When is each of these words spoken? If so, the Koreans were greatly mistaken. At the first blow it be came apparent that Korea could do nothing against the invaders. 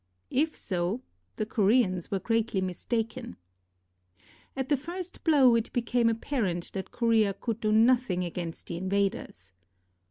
If 0.31 0.57
so, 0.57 1.03
the 1.35 1.45
Koreans 1.45 2.09
were 2.09 2.17
greatly 2.17 2.59
mistaken. 2.59 3.37
At 4.55 4.69
the 4.69 4.75
first 4.75 5.23
blow 5.23 5.53
it 5.53 5.71
be 5.73 5.83
came 5.83 6.09
apparent 6.09 6.73
that 6.73 6.89
Korea 6.89 7.35
could 7.35 7.59
do 7.61 7.71
nothing 7.71 8.23
against 8.23 8.65
the 8.65 8.77
invaders. 8.77 9.53